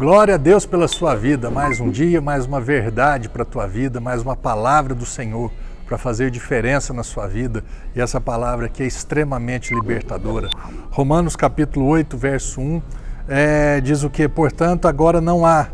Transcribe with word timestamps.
Glória 0.00 0.36
a 0.36 0.38
Deus 0.38 0.64
pela 0.64 0.88
sua 0.88 1.14
vida. 1.14 1.50
Mais 1.50 1.78
um 1.78 1.90
dia, 1.90 2.22
mais 2.22 2.46
uma 2.46 2.58
verdade 2.58 3.28
para 3.28 3.42
a 3.42 3.44
tua 3.44 3.66
vida, 3.66 4.00
mais 4.00 4.22
uma 4.22 4.34
palavra 4.34 4.94
do 4.94 5.04
Senhor 5.04 5.52
para 5.84 5.98
fazer 5.98 6.30
diferença 6.30 6.94
na 6.94 7.02
sua 7.02 7.26
vida. 7.26 7.62
E 7.94 8.00
essa 8.00 8.18
palavra 8.18 8.64
aqui 8.64 8.82
é 8.82 8.86
extremamente 8.86 9.74
libertadora. 9.74 10.48
Romanos 10.90 11.36
capítulo 11.36 11.84
8, 11.84 12.16
verso 12.16 12.62
1, 12.62 12.82
é, 13.28 13.80
diz 13.82 14.02
o 14.02 14.08
que? 14.08 14.26
Portanto, 14.26 14.88
agora 14.88 15.20
não 15.20 15.44
há 15.44 15.68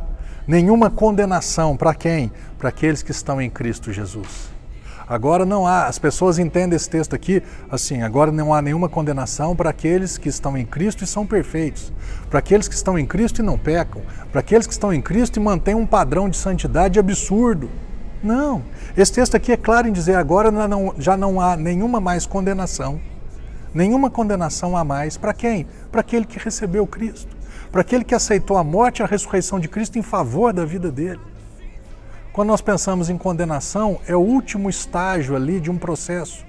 nenhuma 0.45 0.91
condenação 0.91 1.77
para 1.77 1.95
quem? 1.95 2.33
Para 2.59 2.71
aqueles 2.71 3.05
que 3.05 3.13
estão 3.13 3.41
em 3.41 3.49
Cristo 3.49 3.93
Jesus. 3.93 4.56
Agora 5.09 5.47
não 5.47 5.65
há, 5.69 5.87
as 5.87 6.01
pessoas 6.01 6.37
entendem 6.37 6.75
esse 6.75 6.91
texto 6.91 7.15
aqui 7.15 7.41
assim, 7.71 8.03
agora 8.03 8.33
não 8.33 8.53
há 8.53 8.61
nenhuma 8.61 8.89
condenação 8.89 9.55
para 9.55 9.71
aqueles 9.71 10.19
que 10.19 10.29
estão 10.29 10.59
em 10.59 10.67
Cristo 10.67 11.05
e 11.05 11.07
são 11.07 11.25
perfeitos, 11.25 11.93
para 12.29 12.41
aqueles 12.41 12.67
que 12.67 12.75
estão 12.75 12.99
em 12.99 13.07
Cristo 13.07 13.41
e 13.41 13.45
não 13.45 13.57
pecam, 13.57 14.03
para 14.33 14.41
aqueles 14.41 14.67
que 14.67 14.73
estão 14.73 14.93
em 14.93 15.01
Cristo 15.01 15.37
e 15.37 15.41
mantêm 15.41 15.77
um 15.77 15.87
padrão 15.87 16.29
de 16.29 16.37
santidade 16.37 16.99
absurdo. 16.99 17.71
Não, 18.21 18.65
esse 18.97 19.13
texto 19.13 19.37
aqui 19.37 19.53
é 19.53 19.57
claro 19.57 19.87
em 19.87 19.93
dizer 19.93 20.17
agora 20.17 20.51
não, 20.51 20.93
já 20.99 21.17
não 21.17 21.41
há 21.41 21.57
nenhuma 21.57 22.01
mais 22.01 22.27
condenação, 22.27 23.01
nenhuma 23.73 24.11
condenação 24.11 24.77
a 24.77 24.83
mais 24.83 25.17
para 25.17 25.33
quem? 25.33 25.69
Para 25.93 26.01
aquele 26.01 26.25
que 26.25 26.37
recebeu 26.37 26.85
Cristo, 26.85 27.37
para 27.71 27.83
aquele 27.83 28.03
que 28.03 28.15
aceitou 28.15 28.57
a 28.57 28.65
morte 28.65 28.99
e 28.99 29.03
a 29.05 29.07
ressurreição 29.07 29.61
de 29.61 29.69
Cristo 29.69 30.01
em 30.01 30.03
favor 30.03 30.53
da 30.53 30.65
vida 30.65 30.91
dele. 30.91 31.21
Quando 32.37 32.49
nós 32.49 32.61
pensamos 32.61 33.09
em 33.09 33.17
condenação, 33.17 33.99
é 34.07 34.15
o 34.15 34.21
último 34.21 34.69
estágio 34.69 35.35
ali 35.35 35.59
de 35.59 35.71
um 35.71 35.79
processo. 35.79 36.45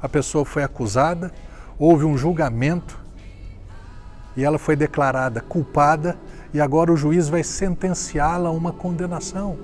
A 0.00 0.08
pessoa 0.08 0.46
foi 0.46 0.62
acusada, 0.62 1.30
houve 1.78 2.06
um 2.06 2.16
julgamento 2.16 2.98
e 4.34 4.42
ela 4.42 4.58
foi 4.58 4.74
declarada 4.74 5.42
culpada 5.42 6.16
e 6.54 6.60
agora 6.60 6.90
o 6.90 6.96
juiz 6.96 7.28
vai 7.28 7.44
sentenciá-la 7.44 8.48
a 8.48 8.52
uma 8.52 8.72
condenação. 8.72 9.58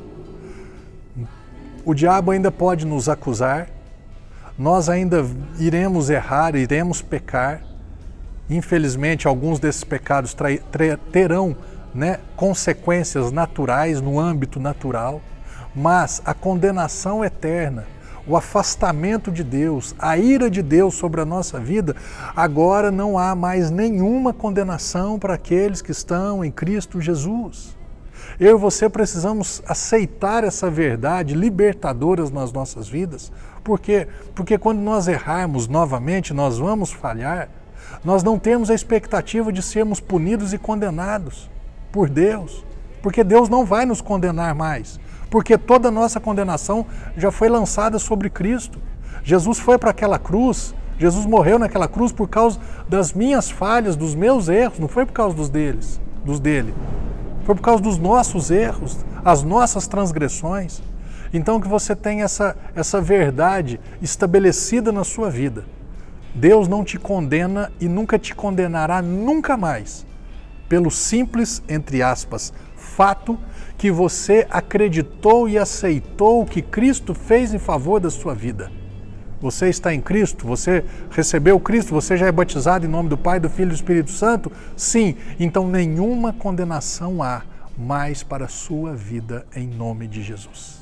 O 1.86 1.94
diabo 1.94 2.32
ainda 2.32 2.52
pode 2.52 2.84
nos 2.84 3.08
acusar, 3.08 3.70
nós 4.58 4.90
ainda 4.90 5.24
iremos 5.58 6.10
errar, 6.10 6.54
iremos 6.54 7.00
pecar. 7.00 7.62
Infelizmente, 8.50 9.26
alguns 9.26 9.58
desses 9.58 9.84
pecados 9.84 10.36
terão 11.10 11.56
né, 11.94 12.20
consequências 12.36 13.32
naturais 13.32 14.02
no 14.02 14.20
âmbito 14.20 14.60
natural. 14.60 15.22
Mas 15.74 16.20
a 16.24 16.34
condenação 16.34 17.24
eterna, 17.24 17.86
o 18.26 18.36
afastamento 18.36 19.32
de 19.32 19.42
Deus, 19.42 19.94
a 19.98 20.16
ira 20.18 20.50
de 20.50 20.62
Deus 20.62 20.94
sobre 20.94 21.20
a 21.20 21.24
nossa 21.24 21.58
vida, 21.58 21.96
agora 22.36 22.90
não 22.90 23.18
há 23.18 23.34
mais 23.34 23.70
nenhuma 23.70 24.32
condenação 24.32 25.18
para 25.18 25.34
aqueles 25.34 25.80
que 25.80 25.90
estão 25.90 26.44
em 26.44 26.50
Cristo 26.50 27.00
Jesus. 27.00 27.76
Eu 28.38 28.56
e 28.56 28.60
você 28.60 28.88
precisamos 28.88 29.62
aceitar 29.66 30.44
essa 30.44 30.70
verdade 30.70 31.34
libertadora 31.34 32.28
nas 32.30 32.52
nossas 32.52 32.88
vidas. 32.88 33.32
Por 33.64 33.80
quê? 33.80 34.06
Porque 34.34 34.58
quando 34.58 34.78
nós 34.78 35.08
errarmos 35.08 35.66
novamente, 35.66 36.32
nós 36.32 36.58
vamos 36.58 36.92
falhar. 36.92 37.48
Nós 38.04 38.22
não 38.22 38.38
temos 38.38 38.70
a 38.70 38.74
expectativa 38.74 39.52
de 39.52 39.62
sermos 39.62 40.00
punidos 40.00 40.52
e 40.52 40.58
condenados 40.58 41.50
por 41.90 42.08
Deus, 42.08 42.64
porque 43.02 43.24
Deus 43.24 43.48
não 43.48 43.64
vai 43.64 43.84
nos 43.84 44.00
condenar 44.00 44.54
mais 44.54 45.00
porque 45.32 45.56
toda 45.56 45.88
a 45.88 45.90
nossa 45.90 46.20
condenação 46.20 46.84
já 47.16 47.32
foi 47.32 47.48
lançada 47.48 47.98
sobre 47.98 48.28
Cristo. 48.28 48.78
Jesus 49.24 49.58
foi 49.58 49.78
para 49.78 49.88
aquela 49.88 50.18
cruz, 50.18 50.74
Jesus 50.98 51.24
morreu 51.24 51.58
naquela 51.58 51.88
cruz 51.88 52.12
por 52.12 52.28
causa 52.28 52.60
das 52.86 53.14
minhas 53.14 53.50
falhas, 53.50 53.96
dos 53.96 54.14
meus 54.14 54.50
erros, 54.50 54.78
não 54.78 54.88
foi 54.88 55.06
por 55.06 55.14
causa 55.14 55.34
dos 55.34 55.48
deles, 55.48 55.98
dos 56.22 56.38
dele. 56.38 56.74
Foi 57.44 57.54
por 57.54 57.62
causa 57.62 57.82
dos 57.82 57.96
nossos 57.96 58.50
erros, 58.50 58.98
as 59.24 59.42
nossas 59.42 59.86
transgressões. 59.86 60.82
Então 61.32 61.58
que 61.58 61.66
você 61.66 61.96
tenha 61.96 62.24
essa, 62.24 62.54
essa 62.74 63.00
verdade 63.00 63.80
estabelecida 64.02 64.92
na 64.92 65.02
sua 65.02 65.30
vida. 65.30 65.64
Deus 66.34 66.68
não 66.68 66.84
te 66.84 66.98
condena 66.98 67.72
e 67.80 67.88
nunca 67.88 68.18
te 68.18 68.34
condenará 68.34 69.00
nunca 69.00 69.56
mais 69.56 70.04
pelo 70.72 70.90
simples, 70.90 71.62
entre 71.68 72.02
aspas, 72.02 72.50
fato 72.96 73.38
que 73.78 73.90
você 73.90 74.46
acreditou 74.50 75.48
e 75.48 75.58
aceitou 75.58 76.42
o 76.42 76.46
que 76.46 76.60
Cristo 76.60 77.14
fez 77.14 77.54
em 77.54 77.58
favor 77.58 77.98
da 77.98 78.10
sua 78.10 78.34
vida. 78.34 78.70
Você 79.40 79.68
está 79.68 79.92
em 79.92 80.00
Cristo, 80.00 80.46
você 80.46 80.84
recebeu 81.10 81.58
Cristo, 81.58 81.92
você 81.92 82.16
já 82.16 82.26
é 82.26 82.32
batizado 82.32 82.86
em 82.86 82.88
nome 82.88 83.08
do 83.08 83.18
Pai, 83.18 83.40
do 83.40 83.50
Filho 83.50 83.68
e 83.68 83.70
do 83.70 83.74
Espírito 83.74 84.10
Santo? 84.10 84.52
Sim, 84.76 85.16
então 85.40 85.66
nenhuma 85.66 86.32
condenação 86.32 87.22
há 87.22 87.42
mais 87.76 88.22
para 88.22 88.44
a 88.44 88.48
sua 88.48 88.94
vida 88.94 89.46
em 89.56 89.66
nome 89.66 90.06
de 90.06 90.22
Jesus. 90.22 90.81